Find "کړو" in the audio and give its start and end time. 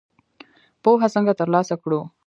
1.81-2.01